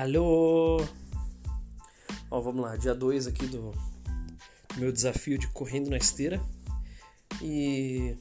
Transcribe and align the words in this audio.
Alô! 0.00 0.78
Ó, 2.30 2.40
vamos 2.40 2.62
lá, 2.62 2.74
dia 2.74 2.94
2 2.94 3.26
aqui 3.26 3.44
do, 3.44 3.70
meu 4.78 4.90
desafio 4.90 5.36
de 5.36 5.46
correndo 5.48 5.90
na 5.90 5.98
esteira. 5.98 6.40
E 7.42 8.16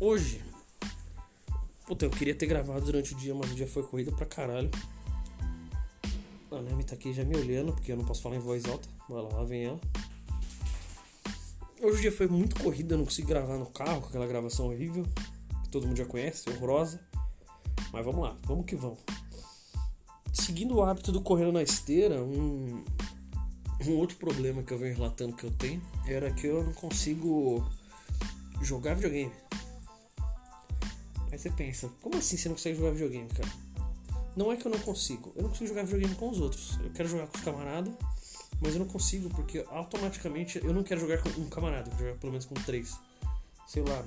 hoje, 0.00 0.42
puta, 1.86 2.06
eu 2.06 2.10
queria 2.10 2.34
ter 2.34 2.46
gravado 2.46 2.86
durante 2.86 3.14
o 3.14 3.16
dia, 3.16 3.32
mas 3.36 3.52
o 3.52 3.54
dia 3.54 3.68
foi 3.68 3.84
corrido 3.84 4.10
pra 4.16 4.26
caralho. 4.26 4.68
A 6.50 6.56
Leme 6.56 6.82
tá 6.82 6.96
aqui 6.96 7.12
já 7.12 7.22
me 7.22 7.36
olhando, 7.36 7.72
porque 7.72 7.92
eu 7.92 7.96
não 7.96 8.04
posso 8.04 8.20
falar 8.20 8.34
em 8.34 8.40
voz 8.40 8.64
alta. 8.64 8.88
Vai 9.08 9.22
lá, 9.22 9.44
vem 9.44 9.66
ela. 9.66 9.80
Hoje 11.80 11.98
o 11.98 12.00
dia 12.00 12.10
foi 12.10 12.26
muito 12.26 12.60
corrido, 12.60 12.94
eu 12.94 12.98
não 12.98 13.04
consegui 13.04 13.28
gravar 13.28 13.58
no 13.58 13.66
carro, 13.66 14.00
com 14.00 14.08
aquela 14.08 14.26
gravação 14.26 14.66
horrível, 14.66 15.06
que 15.62 15.68
todo 15.68 15.86
mundo 15.86 15.98
já 15.98 16.04
conhece, 16.04 16.50
horrorosa. 16.50 16.98
Mas 17.92 18.04
vamos 18.04 18.24
lá, 18.24 18.36
vamos 18.44 18.66
que 18.66 18.74
vamos 18.74 18.98
seguindo 20.40 20.76
o 20.76 20.82
hábito 20.82 21.12
do 21.12 21.20
correndo 21.20 21.52
na 21.52 21.62
esteira, 21.62 22.22
um, 22.22 22.82
um 23.86 23.96
outro 23.96 24.16
problema 24.16 24.62
que 24.62 24.72
eu 24.72 24.78
venho 24.78 24.94
relatando 24.94 25.36
que 25.36 25.44
eu 25.44 25.50
tenho 25.50 25.82
era 26.06 26.30
que 26.32 26.46
eu 26.46 26.64
não 26.64 26.72
consigo 26.72 27.64
jogar 28.60 28.94
videogame. 28.94 29.32
Aí 31.30 31.38
você 31.38 31.50
pensa, 31.50 31.88
como 32.00 32.16
assim 32.16 32.36
você 32.36 32.48
não 32.48 32.56
consegue 32.56 32.78
jogar 32.78 32.90
videogame, 32.90 33.28
cara? 33.28 33.48
Não 34.36 34.50
é 34.50 34.56
que 34.56 34.66
eu 34.66 34.70
não 34.70 34.78
consigo, 34.78 35.32
eu 35.36 35.42
não 35.42 35.50
consigo 35.50 35.68
jogar 35.68 35.82
videogame 35.84 36.14
com 36.14 36.30
os 36.30 36.40
outros. 36.40 36.78
Eu 36.82 36.90
quero 36.90 37.08
jogar 37.08 37.26
com 37.26 37.36
os 37.36 37.44
camaradas, 37.44 37.92
mas 38.60 38.74
eu 38.74 38.80
não 38.80 38.86
consigo 38.86 39.28
porque 39.30 39.64
automaticamente 39.68 40.58
eu 40.64 40.72
não 40.72 40.82
quero 40.82 41.00
jogar 41.00 41.22
com 41.22 41.28
um 41.40 41.48
camarada, 41.48 41.88
eu 41.88 41.92
quero 41.92 42.08
jogar 42.08 42.20
pelo 42.20 42.32
menos 42.32 42.46
com 42.46 42.54
três. 42.54 42.96
Sei 43.66 43.82
lá, 43.82 44.04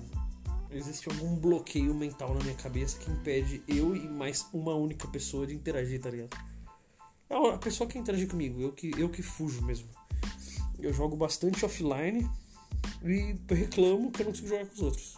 existe 0.77 1.09
algum 1.09 1.35
bloqueio 1.35 1.93
mental 1.93 2.33
na 2.33 2.43
minha 2.43 2.55
cabeça 2.55 2.97
que 2.97 3.09
impede 3.09 3.63
eu 3.67 3.95
e 3.95 4.07
mais 4.07 4.47
uma 4.53 4.73
única 4.75 5.07
pessoa 5.07 5.45
de 5.45 5.55
interagir, 5.55 6.01
tá 6.01 6.09
ligado? 6.09 6.37
É 7.29 7.35
a 7.35 7.57
pessoa 7.57 7.89
que 7.89 7.97
interagir 7.97 8.27
comigo, 8.27 8.61
eu 8.61 8.71
que, 8.71 8.91
eu 8.97 9.09
que 9.09 9.21
fujo 9.21 9.61
mesmo. 9.63 9.89
Eu 10.79 10.93
jogo 10.93 11.15
bastante 11.15 11.65
offline 11.65 12.29
e 13.03 13.35
reclamo 13.53 14.11
que 14.11 14.21
eu 14.21 14.25
não 14.25 14.31
consigo 14.31 14.47
jogar 14.47 14.65
com 14.65 14.73
os 14.73 14.81
outros. 14.81 15.17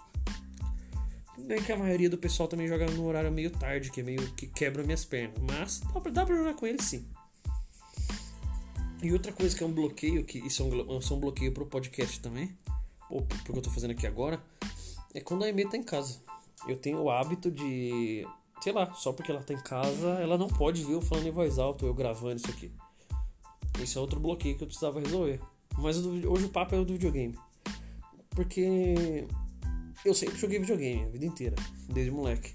Bem 1.37 1.61
que 1.61 1.71
a 1.71 1.77
maioria 1.77 2.09
do 2.09 2.17
pessoal 2.17 2.47
também 2.47 2.67
joga 2.67 2.85
no 2.85 3.05
horário 3.05 3.31
meio 3.31 3.51
tarde, 3.51 3.91
que 3.91 3.99
é 3.99 4.03
meio 4.03 4.31
que 4.33 4.47
quebra 4.47 4.83
minhas 4.83 5.03
pernas. 5.03 5.37
Mas 5.41 5.79
dá 5.79 6.01
pra, 6.01 6.11
dá 6.11 6.25
pra 6.25 6.35
jogar 6.35 6.53
com 6.53 6.65
eles 6.65 6.85
sim. 6.85 7.05
E 9.03 9.11
outra 9.11 9.31
coisa 9.31 9.55
que 9.55 9.63
é 9.63 9.67
um 9.67 9.73
bloqueio, 9.73 10.23
que 10.23 10.39
isso 10.39 10.63
é 10.63 10.65
um, 10.65 10.97
isso 10.97 11.13
é 11.13 11.17
um 11.17 11.19
bloqueio 11.19 11.51
pro 11.51 11.65
podcast 11.65 12.19
também, 12.21 12.57
porque 13.07 13.51
eu 13.51 13.61
tô 13.61 13.69
fazendo 13.69 13.91
aqui 13.91 14.07
agora, 14.07 14.41
é 15.15 15.21
quando 15.21 15.45
a 15.45 15.47
Amy 15.47 15.67
tá 15.67 15.77
em 15.77 15.83
casa. 15.83 16.21
Eu 16.67 16.77
tenho 16.77 17.01
o 17.01 17.09
hábito 17.09 17.49
de, 17.49 18.27
sei 18.61 18.73
lá, 18.73 18.93
só 18.93 19.13
porque 19.13 19.31
ela 19.31 19.41
tá 19.41 19.53
em 19.53 19.61
casa, 19.61 20.09
ela 20.21 20.37
não 20.37 20.47
pode 20.47 20.83
ver 20.83 20.93
eu 20.93 21.01
falando 21.01 21.27
em 21.27 21.31
voz 21.31 21.57
alta, 21.57 21.85
eu 21.85 21.93
gravando 21.93 22.35
isso 22.35 22.49
aqui. 22.49 22.71
Esse 23.81 23.97
é 23.97 24.01
outro 24.01 24.19
bloqueio 24.19 24.57
que 24.57 24.63
eu 24.63 24.67
precisava 24.67 24.99
resolver. 24.99 25.39
Mas 25.77 25.97
hoje 26.05 26.45
o 26.45 26.49
papo 26.49 26.75
é 26.75 26.79
o 26.79 26.85
do 26.85 26.93
videogame. 26.93 27.37
Porque 28.31 29.25
eu 30.03 30.13
sempre 30.13 30.37
joguei 30.37 30.59
videogame 30.59 31.05
a 31.05 31.09
vida 31.09 31.25
inteira, 31.25 31.55
desde 31.87 32.11
moleque. 32.11 32.53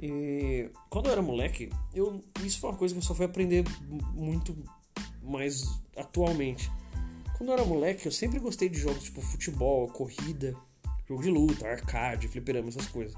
E 0.00 0.70
quando 0.90 1.06
eu 1.06 1.12
era 1.12 1.22
moleque, 1.22 1.70
eu, 1.94 2.20
isso 2.44 2.58
foi 2.58 2.70
uma 2.70 2.76
coisa 2.76 2.94
que 2.94 2.98
eu 2.98 3.04
só 3.04 3.14
fui 3.14 3.26
aprender 3.26 3.64
muito 4.12 4.56
mais 5.22 5.80
atualmente. 5.96 6.68
Quando 7.38 7.50
eu 7.50 7.54
era 7.54 7.64
moleque, 7.64 8.06
eu 8.06 8.12
sempre 8.12 8.40
gostei 8.40 8.68
de 8.68 8.78
jogos 8.78 9.04
tipo 9.04 9.20
futebol, 9.20 9.86
corrida 9.88 10.56
jogo 11.08 11.22
de 11.22 11.30
luta, 11.30 11.68
arcade, 11.68 12.28
fliperama, 12.28 12.68
essas 12.68 12.86
coisas. 12.86 13.14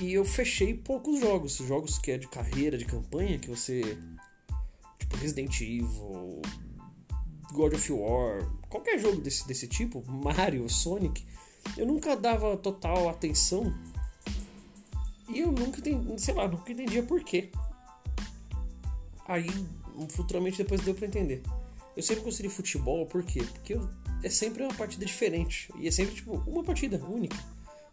E 0.00 0.12
eu 0.12 0.24
fechei 0.24 0.74
poucos 0.74 1.20
jogos, 1.20 1.56
jogos 1.58 1.98
que 1.98 2.10
é 2.10 2.18
de 2.18 2.26
carreira, 2.26 2.76
de 2.76 2.84
campanha, 2.84 3.38
que 3.38 3.48
você. 3.48 3.96
Tipo 4.98 5.16
Resident 5.16 5.60
Evil, 5.60 6.42
God 7.52 7.74
of 7.74 7.92
War, 7.92 8.50
qualquer 8.68 8.98
jogo 8.98 9.20
desse, 9.20 9.46
desse 9.46 9.68
tipo, 9.68 10.02
Mario, 10.10 10.68
Sonic, 10.68 11.24
eu 11.76 11.86
nunca 11.86 12.16
dava 12.16 12.56
total 12.56 13.08
atenção. 13.08 13.72
E 15.28 15.40
eu 15.40 15.52
nunca 15.52 15.78
entendi, 15.78 16.20
sei 16.20 16.34
lá, 16.34 16.48
nunca 16.48 16.70
entendia 16.72 17.02
por 17.02 17.22
quê. 17.22 17.50
Aí, 19.26 19.48
futuramente 20.10 20.58
depois 20.58 20.80
deu 20.82 20.94
pra 20.94 21.06
entender. 21.06 21.42
Eu 21.96 22.02
sempre 22.02 22.24
gostei 22.24 22.48
de 22.48 22.54
futebol, 22.54 23.06
por 23.06 23.22
quê? 23.22 23.42
Porque 23.42 23.74
eu 23.74 23.88
é 24.24 24.30
sempre 24.30 24.62
uma 24.62 24.72
partida 24.72 25.04
diferente. 25.04 25.70
E 25.76 25.86
é 25.86 25.90
sempre, 25.90 26.14
tipo, 26.14 26.42
uma 26.46 26.64
partida 26.64 26.96
única. 27.04 27.36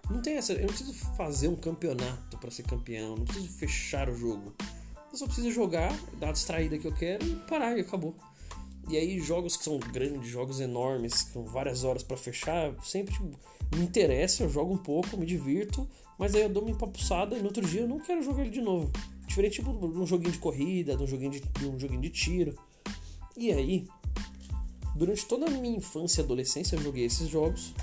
Não 0.09 0.21
tem 0.21 0.37
essa. 0.37 0.53
Eu 0.53 0.61
não 0.61 0.67
preciso 0.67 0.93
fazer 1.17 1.49
um 1.49 1.55
campeonato 1.55 2.37
para 2.37 2.49
ser 2.49 2.63
campeão. 2.63 3.17
Não 3.17 3.25
preciso 3.25 3.49
fechar 3.49 4.09
o 4.09 4.15
jogo. 4.15 4.53
Eu 5.11 5.17
só 5.17 5.25
preciso 5.25 5.51
jogar, 5.51 5.93
dar 6.17 6.29
a 6.29 6.31
distraída 6.31 6.77
que 6.77 6.87
eu 6.87 6.93
quero 6.93 7.27
e 7.27 7.35
parar 7.47 7.77
e 7.77 7.81
acabou. 7.81 8.15
E 8.87 8.97
aí, 8.97 9.19
jogos 9.19 9.57
que 9.57 9.63
são 9.63 9.77
grandes, 9.77 10.29
jogos 10.29 10.61
enormes, 10.61 11.23
com 11.23 11.43
várias 11.43 11.83
horas 11.83 12.01
para 12.01 12.15
fechar, 12.15 12.73
sempre 12.81 13.13
tipo, 13.13 13.29
me 13.75 13.83
interessa, 13.83 14.43
eu 14.43 14.49
jogo 14.49 14.73
um 14.73 14.77
pouco, 14.77 15.17
me 15.17 15.25
divirto, 15.25 15.87
mas 16.17 16.33
aí 16.33 16.41
eu 16.41 16.49
dou 16.49 16.63
uma 16.63 16.71
empapuçada 16.71 17.37
e 17.37 17.39
no 17.39 17.45
outro 17.45 17.65
dia 17.65 17.81
eu 17.81 17.87
não 17.87 17.99
quero 17.99 18.23
jogar 18.23 18.41
ele 18.41 18.49
de 18.49 18.61
novo. 18.61 18.89
Diferente 19.27 19.55
tipo, 19.55 19.71
de 19.71 19.99
um 19.99 20.05
joguinho 20.05 20.31
de 20.31 20.39
corrida, 20.39 20.95
de 20.95 21.03
um 21.03 21.07
joguinho 21.07 21.31
de, 21.31 21.41
de 21.41 21.65
um 21.67 21.77
joguinho 21.77 22.01
de 22.01 22.09
tiro. 22.09 22.57
E 23.37 23.51
aí, 23.51 23.87
Durante 24.95 25.25
toda 25.25 25.47
a 25.47 25.49
minha 25.49 25.77
infância 25.77 26.21
e 26.21 26.23
adolescência 26.23 26.75
eu 26.75 26.81
joguei 26.81 27.05
esses 27.05 27.27
jogos 27.27 27.73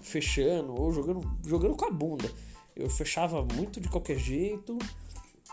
fechando 0.00 0.74
ou 0.74 0.92
jogando, 0.92 1.38
jogando 1.46 1.76
com 1.76 1.84
a 1.84 1.90
bunda. 1.90 2.30
Eu 2.74 2.90
fechava 2.90 3.42
muito 3.42 3.80
de 3.80 3.88
qualquer 3.88 4.18
jeito, 4.18 4.78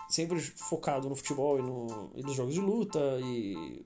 sempre 0.09 0.39
focado 0.39 1.07
no 1.07 1.15
futebol 1.15 1.59
e, 1.59 1.61
no, 1.61 2.11
e 2.15 2.23
nos 2.23 2.35
jogos 2.35 2.53
de 2.53 2.59
luta 2.59 2.99
e 3.21 3.83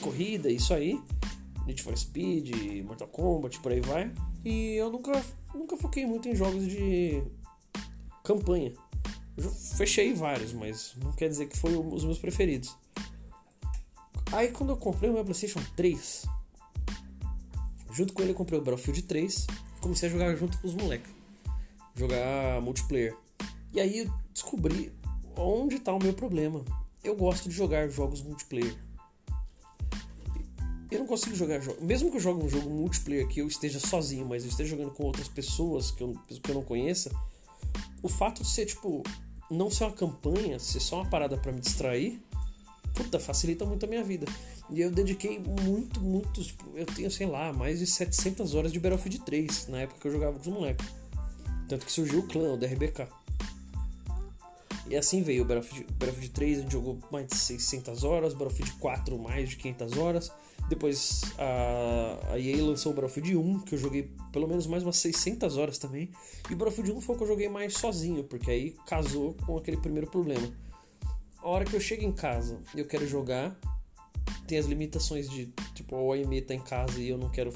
corrida, 0.00 0.50
isso 0.50 0.72
aí. 0.72 1.00
Need 1.66 1.82
for 1.82 1.96
Speed, 1.96 2.82
Mortal 2.84 3.08
Kombat, 3.08 3.60
por 3.60 3.72
aí 3.72 3.80
vai. 3.80 4.12
E 4.44 4.74
eu 4.74 4.90
nunca, 4.90 5.24
nunca 5.54 5.76
foquei 5.76 6.04
muito 6.06 6.28
em 6.28 6.34
jogos 6.34 6.66
de 6.66 7.22
campanha. 8.24 8.72
Eu 9.36 9.50
fechei 9.50 10.12
vários, 10.12 10.52
mas 10.52 10.94
não 11.02 11.12
quer 11.12 11.28
dizer 11.28 11.46
que 11.46 11.56
foi 11.56 11.76
os 11.76 12.04
meus 12.04 12.18
preferidos. 12.18 12.76
Aí 14.32 14.48
quando 14.48 14.70
eu 14.70 14.76
comprei 14.76 15.10
o 15.10 15.12
meu 15.12 15.24
PlayStation 15.24 15.60
3, 15.76 16.24
junto 17.92 18.14
com 18.14 18.22
ele 18.22 18.32
eu 18.32 18.34
comprei 18.34 18.58
o 18.58 18.62
Battlefield 18.62 19.02
3 19.02 19.46
e 19.76 19.80
comecei 19.80 20.08
a 20.08 20.12
jogar 20.12 20.34
junto 20.34 20.58
com 20.58 20.66
os 20.66 20.74
moleques. 20.74 21.10
Jogar 21.94 22.62
multiplayer. 22.62 23.14
E 23.74 23.80
aí 23.80 23.98
eu 23.98 24.12
descobri 24.32 24.90
onde 25.36 25.76
está 25.76 25.92
o 25.92 26.02
meu 26.02 26.14
problema. 26.14 26.64
Eu 27.04 27.14
gosto 27.14 27.48
de 27.48 27.54
jogar 27.54 27.88
jogos 27.90 28.22
multiplayer. 28.22 28.74
Eu 30.90 31.00
não 31.00 31.06
consigo 31.06 31.36
jogar. 31.36 31.60
Mesmo 31.80 32.10
que 32.10 32.16
eu 32.16 32.20
jogue 32.20 32.44
um 32.44 32.48
jogo 32.48 32.70
multiplayer 32.70 33.28
que 33.28 33.40
eu 33.40 33.48
esteja 33.48 33.80
sozinho, 33.80 34.26
mas 34.26 34.44
eu 34.44 34.50
esteja 34.50 34.76
jogando 34.76 34.92
com 34.92 35.04
outras 35.04 35.28
pessoas 35.28 35.90
que 35.90 36.02
eu, 36.02 36.14
que 36.42 36.50
eu 36.50 36.54
não 36.54 36.62
conheça, 36.62 37.10
o 38.02 38.08
fato 38.08 38.42
de 38.42 38.48
ser, 38.48 38.66
tipo, 38.66 39.02
não 39.50 39.70
ser 39.70 39.84
uma 39.84 39.92
campanha, 39.92 40.58
ser 40.58 40.80
só 40.80 40.96
uma 40.96 41.10
parada 41.10 41.36
para 41.36 41.52
me 41.52 41.60
distrair, 41.60 42.22
puta, 42.94 43.18
facilita 43.18 43.64
muito 43.64 43.84
a 43.84 43.88
minha 43.88 44.04
vida. 44.04 44.26
E 44.70 44.80
eu 44.80 44.90
dediquei 44.90 45.38
muito, 45.38 46.00
muito, 46.00 46.42
tipo, 46.42 46.64
eu 46.74 46.86
tenho, 46.86 47.10
sei 47.10 47.26
lá, 47.26 47.52
mais 47.52 47.78
de 47.78 47.86
700 47.86 48.54
horas 48.54 48.72
de 48.72 48.78
Battlefield 48.78 49.20
3, 49.20 49.68
na 49.68 49.80
época 49.80 50.00
que 50.00 50.08
eu 50.08 50.12
jogava 50.12 50.34
com 50.34 50.40
os 50.40 50.46
moleques. 50.46 50.86
Tanto 51.68 51.86
que 51.86 51.92
surgiu 51.92 52.20
o 52.20 52.22
clã, 52.26 52.52
o 52.52 52.56
DRBK. 52.56 53.08
E 54.88 54.96
assim 54.96 55.22
veio 55.22 55.42
o 55.42 55.46
Battlefield, 55.46 55.86
Battlefield 55.92 56.30
3, 56.30 56.58
a 56.58 56.62
gente 56.62 56.72
jogou 56.72 56.98
mais 57.10 57.26
de 57.26 57.36
600 57.36 58.04
horas, 58.04 58.34
Battlefield 58.34 58.72
4 58.74 59.18
mais 59.18 59.48
de 59.48 59.56
500 59.56 59.96
horas. 59.96 60.32
Depois 60.68 61.22
a, 61.38 62.32
a 62.32 62.38
EA 62.38 62.62
lançou 62.62 62.92
o 62.92 62.94
Battlefield 62.94 63.36
1, 63.36 63.58
que 63.60 63.74
eu 63.74 63.78
joguei 63.78 64.10
pelo 64.32 64.46
menos 64.46 64.66
mais 64.66 64.82
umas 64.82 64.96
600 64.96 65.56
horas 65.56 65.78
também. 65.78 66.10
E 66.48 66.54
o 66.54 66.56
Battlefield 66.56 66.92
1 66.92 67.00
foi 67.00 67.14
o 67.14 67.18
que 67.18 67.24
eu 67.24 67.28
joguei 67.28 67.48
mais 67.48 67.74
sozinho, 67.74 68.24
porque 68.24 68.50
aí 68.50 68.76
casou 68.86 69.34
com 69.46 69.56
aquele 69.56 69.76
primeiro 69.76 70.10
problema 70.10 70.50
a 71.42 71.48
hora 71.48 71.64
que 71.64 71.74
eu 71.74 71.80
chego 71.80 72.04
em 72.04 72.12
casa 72.12 72.60
eu 72.74 72.86
quero 72.86 73.06
jogar, 73.06 73.56
tem 74.46 74.58
as 74.58 74.66
limitações 74.66 75.28
de, 75.28 75.52
tipo, 75.74 75.96
a 75.96 76.00
OME 76.00 76.40
tá 76.42 76.54
em 76.54 76.60
casa 76.60 77.00
e 77.00 77.08
eu 77.08 77.18
não 77.18 77.28
quero. 77.28 77.52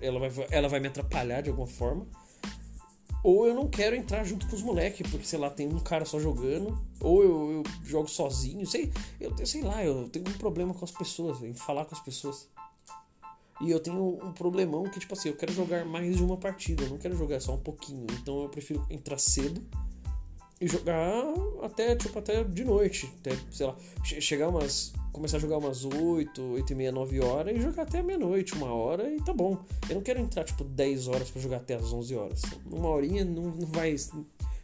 Ela 0.00 0.18
vai, 0.18 0.46
ela 0.50 0.68
vai 0.68 0.80
me 0.80 0.88
atrapalhar 0.88 1.42
de 1.42 1.50
alguma 1.50 1.66
forma. 1.66 2.06
Ou 3.22 3.46
eu 3.46 3.54
não 3.54 3.66
quero 3.66 3.96
entrar 3.96 4.24
junto 4.24 4.46
com 4.46 4.54
os 4.54 4.62
moleques, 4.62 5.08
porque, 5.10 5.26
sei 5.26 5.38
lá, 5.38 5.50
tem 5.50 5.66
um 5.66 5.80
cara 5.80 6.04
só 6.04 6.18
jogando. 6.20 6.78
Ou 7.00 7.22
eu, 7.22 7.52
eu 7.52 7.62
jogo 7.84 8.08
sozinho. 8.08 8.64
Sei, 8.66 8.92
eu, 9.20 9.34
sei 9.44 9.62
lá, 9.62 9.84
eu 9.84 10.08
tenho 10.08 10.28
um 10.28 10.38
problema 10.38 10.72
com 10.72 10.84
as 10.84 10.92
pessoas, 10.92 11.42
em 11.42 11.54
falar 11.54 11.84
com 11.84 11.94
as 11.94 12.00
pessoas. 12.00 12.48
E 13.60 13.70
eu 13.70 13.80
tenho 13.80 14.18
um 14.22 14.32
problemão 14.32 14.84
que, 14.84 15.00
tipo 15.00 15.14
assim, 15.14 15.30
eu 15.30 15.36
quero 15.36 15.52
jogar 15.52 15.84
mais 15.84 16.16
de 16.16 16.22
uma 16.22 16.36
partida, 16.36 16.84
eu 16.84 16.90
não 16.90 16.98
quero 16.98 17.16
jogar 17.16 17.40
só 17.40 17.54
um 17.54 17.60
pouquinho. 17.60 18.06
Então 18.20 18.42
eu 18.42 18.48
prefiro 18.48 18.86
entrar 18.90 19.18
cedo 19.18 19.66
e 20.60 20.66
jogar 20.66 21.22
até, 21.62 21.94
tipo, 21.96 22.18
até 22.18 22.42
de 22.42 22.64
noite. 22.64 23.12
Até, 23.20 23.36
sei 23.50 23.66
lá, 23.66 23.76
chegar 24.02 24.48
umas. 24.48 24.92
Começar 25.12 25.38
a 25.38 25.40
jogar 25.40 25.56
umas 25.56 25.82
8, 25.84 26.42
8 26.42 26.72
e 26.72 26.74
meia, 26.74 26.92
9 26.92 27.20
horas 27.20 27.56
e 27.56 27.60
jogar 27.60 27.84
até 27.84 28.02
meia-noite, 28.02 28.52
uma 28.52 28.72
hora 28.74 29.10
e 29.10 29.16
tá 29.22 29.32
bom. 29.32 29.64
Eu 29.88 29.94
não 29.94 30.02
quero 30.02 30.20
entrar, 30.20 30.44
tipo, 30.44 30.62
10 30.62 31.08
horas 31.08 31.30
para 31.30 31.40
jogar 31.40 31.56
até 31.56 31.74
as 31.74 31.90
11 31.90 32.14
horas. 32.14 32.42
Uma 32.70 32.90
horinha 32.90 33.24
não, 33.24 33.44
não 33.44 33.66
vai 33.66 33.96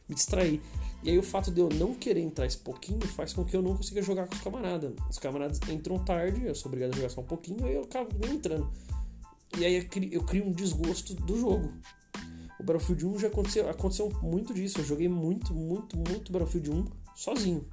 me 0.06 0.14
distrair. 0.14 0.60
E 1.02 1.10
aí 1.10 1.18
o 1.18 1.22
fato 1.22 1.50
de 1.50 1.58
eu 1.58 1.70
não 1.70 1.94
querer 1.94 2.20
entrar 2.20 2.44
esse 2.44 2.58
pouquinho 2.58 3.00
faz 3.00 3.32
com 3.32 3.44
que 3.44 3.56
eu 3.56 3.62
não 3.62 3.76
consiga 3.76 4.02
jogar 4.02 4.26
com 4.26 4.34
os 4.34 4.42
camaradas. 4.42 4.92
Os 5.08 5.18
camaradas 5.18 5.58
entram 5.70 5.98
tarde, 5.98 6.44
eu 6.44 6.54
sou 6.54 6.68
obrigado 6.68 6.92
a 6.92 6.96
jogar 6.96 7.08
só 7.08 7.22
um 7.22 7.24
pouquinho, 7.24 7.64
aí 7.64 7.74
eu 7.74 7.84
acabo 7.84 8.10
nem 8.20 8.34
entrando. 8.34 8.70
E 9.58 9.64
aí 9.64 9.88
eu 10.12 10.22
crio 10.22 10.46
um 10.46 10.52
desgosto 10.52 11.14
do 11.14 11.38
jogo. 11.38 11.72
O 12.62 12.64
Battlefield 12.64 13.06
1 13.06 13.18
já 13.18 13.26
aconteceu, 13.26 13.68
aconteceu 13.68 14.08
muito 14.22 14.54
disso. 14.54 14.78
Eu 14.78 14.84
joguei 14.84 15.08
muito, 15.08 15.52
muito, 15.52 15.96
muito 15.96 16.30
Battlefield 16.30 16.70
1 16.70 16.84
sozinho. 17.12 17.66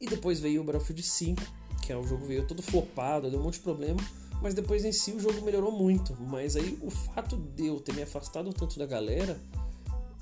E 0.00 0.06
depois 0.06 0.40
veio 0.40 0.62
o 0.62 0.64
Battlefield 0.64 1.02
5, 1.02 1.42
que 1.82 1.92
é 1.92 1.96
o 1.96 2.02
jogo 2.06 2.24
veio 2.24 2.46
todo 2.46 2.62
flopado, 2.62 3.30
deu 3.30 3.38
um 3.38 3.42
monte 3.42 3.54
de 3.54 3.60
problema. 3.60 4.00
Mas 4.40 4.54
depois 4.54 4.86
em 4.86 4.90
si 4.90 5.12
o 5.12 5.20
jogo 5.20 5.42
melhorou 5.42 5.70
muito. 5.70 6.16
Mas 6.18 6.56
aí 6.56 6.78
o 6.80 6.90
fato 6.90 7.36
de 7.36 7.66
eu 7.66 7.78
ter 7.78 7.94
me 7.94 8.02
afastado 8.02 8.50
tanto 8.54 8.78
da 8.78 8.86
galera, 8.86 9.38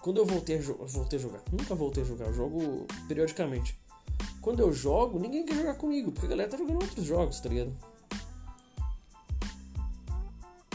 quando 0.02 0.17
eu 0.17 0.26
voltei 0.26 0.58
a, 0.58 0.61
voltei 0.61 1.20
a 1.20 1.23
jogar, 1.23 1.43
nunca 1.52 1.73
voltei 1.76 2.02
a 2.02 2.06
jogar, 2.06 2.26
eu 2.26 2.35
jogo 2.35 2.87
periodicamente. 3.06 3.79
Quando 4.41 4.58
eu 4.58 4.73
jogo, 4.73 5.20
ninguém 5.20 5.47
quer 5.47 5.55
jogar 5.55 5.75
comigo, 5.75 6.11
porque 6.11 6.26
a 6.26 6.31
galera 6.31 6.50
tá 6.50 6.56
jogando 6.56 6.82
outros 6.82 7.06
jogos, 7.06 7.38
tá 7.38 7.49
ligado? 7.49 7.76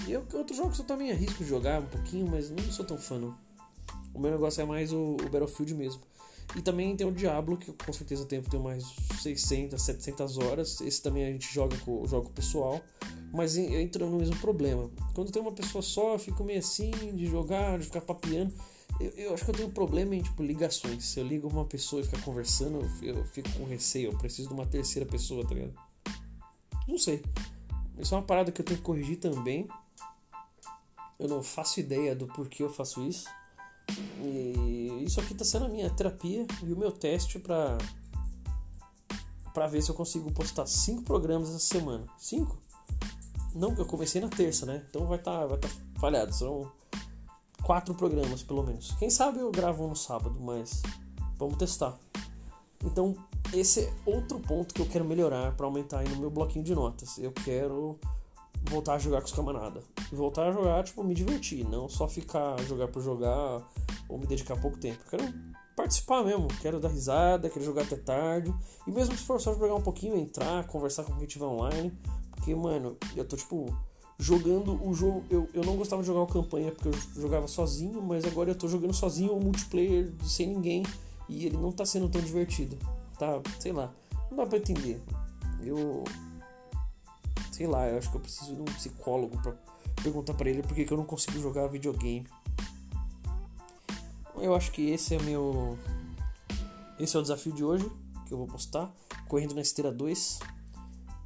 Eu, 0.08 0.26
outros 0.34 0.58
jogos 0.58 0.80
eu 0.80 0.86
também 0.86 1.12
arrisco 1.12 1.44
de 1.44 1.50
jogar 1.50 1.82
um 1.82 1.88
pouquinho, 1.88 2.28
mas 2.28 2.50
não 2.50 2.72
sou 2.72 2.86
tão 2.86 2.98
fã 2.98 3.18
não. 3.18 3.36
O 4.14 4.20
meu 4.20 4.32
negócio 4.32 4.62
é 4.62 4.66
mais 4.66 4.94
o, 4.94 5.16
o 5.16 5.30
Battlefield 5.30 5.74
mesmo. 5.76 6.02
E 6.56 6.62
também 6.62 6.96
tem 6.96 7.06
o 7.06 7.12
Diablo, 7.12 7.58
que 7.58 7.72
com 7.74 7.92
certeza 7.92 8.26
tem, 8.26 8.42
tem 8.42 8.60
mais 8.60 8.86
600, 9.22 9.82
700 9.82 10.38
horas. 10.38 10.80
Esse 10.82 11.02
também 11.02 11.26
a 11.26 11.32
gente 11.32 11.52
joga 11.54 11.76
com, 11.80 12.06
joga 12.06 12.26
com 12.26 12.32
o 12.32 12.34
pessoal. 12.34 12.82
Mas 13.34 13.58
entra 13.58 14.06
no 14.06 14.18
mesmo 14.18 14.38
problema. 14.38 14.90
Quando 15.14 15.32
tem 15.32 15.42
uma 15.42 15.52
pessoa 15.52 15.82
só, 15.82 16.14
eu 16.14 16.20
fico 16.20 16.44
meio 16.44 16.60
assim 16.60 16.92
de 16.92 17.26
jogar, 17.26 17.80
de 17.80 17.86
ficar 17.86 18.02
papiando. 18.02 18.54
Eu, 19.00 19.10
eu, 19.12 19.34
acho 19.34 19.44
que 19.44 19.52
eu 19.52 19.56
tenho 19.56 19.68
um 19.68 19.74
problema 19.74 20.16
em 20.16 20.22
tipo, 20.22 20.42
ligações. 20.42 21.04
Se 21.04 21.20
eu 21.20 21.26
ligo 21.26 21.48
uma 21.50 21.66
pessoa 21.66 22.02
e 22.02 22.06
ficar 22.06 22.22
conversando, 22.22 22.90
eu, 23.02 23.16
eu 23.16 23.26
fico 23.26 23.52
com 23.58 23.66
receio. 23.66 24.12
Eu 24.12 24.18
preciso 24.18 24.48
de 24.48 24.54
uma 24.54 24.66
terceira 24.66 25.06
pessoa, 25.06 25.46
tá 25.46 25.54
ligado? 25.54 25.74
Não 26.88 26.98
sei. 26.98 27.22
Isso 27.98 28.14
é 28.14 28.18
uma 28.18 28.24
parada 28.24 28.52
que 28.52 28.62
eu 28.62 28.66
tenho 28.66 28.78
que 28.78 28.86
corrigir 28.86 29.18
também. 29.18 29.68
Eu 31.20 31.28
não 31.28 31.42
faço 31.42 31.80
ideia 31.80 32.16
do 32.16 32.28
porquê 32.28 32.64
eu 32.64 32.70
faço 32.70 33.02
isso. 33.02 33.28
E 34.22 35.04
isso 35.06 35.20
aqui 35.20 35.34
está 35.34 35.46
sendo 35.46 35.66
a 35.66 35.70
minha 35.70 35.90
terapia 35.90 36.46
e 36.64 36.74
o 36.74 36.78
meu 36.78 36.92
teste 36.92 37.40
para 37.40 37.78
para 39.54 39.68
ver 39.68 39.82
se 39.82 39.90
eu 39.90 39.96
consigo 39.96 40.30
postar 40.34 40.66
cinco 40.66 41.04
programas 41.04 41.48
essa 41.48 41.60
semana. 41.60 42.06
Cinco? 42.18 42.62
Não, 43.54 43.74
eu 43.76 43.86
comecei 43.86 44.20
na 44.20 44.28
terça, 44.28 44.66
né? 44.66 44.86
Então 44.90 45.08
vai 45.08 45.18
estar 45.18 45.40
tá, 45.40 45.46
vai 45.46 45.58
tá 45.58 45.70
falhado. 45.98 46.34
São 46.36 46.70
quatro 47.64 47.96
programas, 47.96 48.44
pelo 48.44 48.64
menos. 48.64 48.92
Quem 49.00 49.10
sabe 49.10 49.40
eu 49.40 49.50
gravo 49.52 49.88
no 49.88 49.96
sábado, 49.96 50.38
mas 50.42 50.84
vamos 51.38 51.58
testar. 51.58 51.98
Então, 52.84 53.16
esse 53.54 53.86
é 53.86 53.94
outro 54.06 54.40
ponto 54.42 54.74
que 54.74 54.82
eu 54.82 54.86
quero 54.86 55.06
melhorar 55.06 55.56
para 55.56 55.66
aumentar 55.66 56.00
aí 56.00 56.10
no 56.10 56.18
meu 56.18 56.30
bloquinho 56.30 56.66
de 56.66 56.76
notas. 56.76 57.18
Eu 57.18 57.32
quero 57.32 57.98
voltar 58.70 58.96
a 58.96 59.00
jogar 59.00 59.22
com 59.22 59.28
os 59.28 59.34
camaradas. 59.34 59.84
E 60.12 60.16
voltar 60.16 60.48
a 60.48 60.52
jogar, 60.52 60.84
tipo, 60.84 61.04
me 61.04 61.14
divertir, 61.14 61.68
não 61.68 61.88
só 61.90 62.08
ficar 62.08 62.60
jogar 62.64 62.88
por 62.88 63.02
jogar 63.02 63.62
ou 64.08 64.18
me 64.18 64.26
dedicar 64.26 64.60
pouco 64.60 64.78
tempo. 64.78 65.00
Eu 65.06 65.18
quero 65.18 65.34
participar 65.76 66.24
mesmo, 66.24 66.48
quero 66.62 66.80
dar 66.80 66.90
risada, 66.90 67.50
quero 67.50 67.64
jogar 67.64 67.84
até 67.84 67.96
tarde. 67.96 68.54
E 68.88 68.92
mesmo 68.92 69.16
se 69.16 69.24
for 69.24 69.40
só 69.40 69.54
jogar 69.54 69.76
um 69.76 69.82
pouquinho, 69.82 70.18
entrar, 70.18 70.66
conversar 70.68 71.04
com 71.04 71.16
quem 71.16 71.28
tiver 71.28 71.46
online. 71.46 71.92
Porque, 72.32 72.56
mano, 72.56 72.98
eu 73.16 73.26
tô 73.26 73.36
tipo 73.36 73.66
jogando 74.18 74.82
o 74.86 74.94
jogo. 74.94 75.24
Eu, 75.30 75.50
eu 75.54 75.64
não 75.64 75.76
gostava 75.76 76.02
de 76.02 76.08
jogar 76.08 76.22
o 76.22 76.28
campanha 76.28 76.72
porque 76.72 76.90
eu 76.90 76.94
jogava 77.22 77.48
sozinho, 77.48 78.02
mas 78.02 78.26
agora 78.26 78.52
eu 78.52 78.56
tô 78.56 78.68
jogando 78.68 78.94
sozinho 78.94 79.34
o 79.34 79.44
multiplayer 79.44 80.12
sem 80.24 80.48
ninguém. 80.48 80.84
E 81.28 81.46
ele 81.46 81.58
não 81.58 81.72
tá 81.72 81.86
sendo 81.86 82.08
tão 82.08 82.22
divertido. 82.22 82.78
Tá, 83.18 83.42
sei 83.60 83.72
lá. 83.72 83.92
Não 84.30 84.38
dá 84.38 84.46
pra 84.46 84.58
entender. 84.58 85.02
Eu 85.64 86.04
Sei 87.56 87.68
lá, 87.68 87.88
eu 87.88 87.98
acho 87.98 88.12
que 88.12 88.18
eu 88.18 88.20
preciso 88.20 88.54
de 88.54 88.62
um 88.62 88.66
psicólogo 88.66 89.42
para 89.42 89.54
perguntar 90.04 90.34
para 90.34 90.50
ele 90.50 90.62
por 90.62 90.76
que, 90.76 90.86
eu 90.92 90.98
não 90.98 91.06
consigo 91.06 91.40
jogar 91.40 91.68
videogame. 91.68 92.28
Eu 94.36 94.54
acho 94.54 94.74
que 94.74 94.90
esse 94.90 95.16
é 95.16 95.20
meu. 95.20 95.80
Esse 97.00 97.16
é 97.16 97.20
o 97.20 97.22
desafio 97.22 97.54
de 97.54 97.64
hoje 97.64 97.90
que 98.26 98.34
eu 98.34 98.38
vou 98.38 98.46
postar. 98.46 98.94
Correndo 99.30 99.56
na 99.56 99.62
esteira 99.62 99.90
2. 99.90 100.40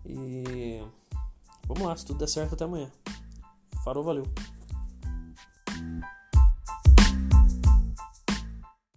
E. 0.05 0.83
Vamos 1.67 1.81
lá, 1.81 1.97
se 1.97 2.05
tudo 2.05 2.19
der 2.19 2.29
certo 2.29 2.53
até 2.53 2.63
amanhã. 2.63 2.91
Farou, 3.83 4.03
valeu. 4.03 4.27